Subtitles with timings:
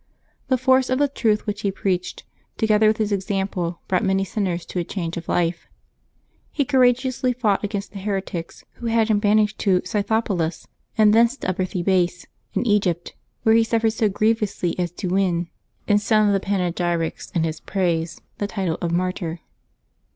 [0.47, 2.23] The force of the truth which he preached,
[2.57, 5.67] together with his example, brought many sinners to a change of life.
[6.51, 10.65] He courageously fought against the heretics, who had him banished to Scythopolis,
[10.97, 12.25] and thence to Upper Thebais
[12.55, 15.49] in Egypt, where he suffered so grievously as to win,
[15.87, 19.41] in some of the panegyrics in his praise, the title of martyr.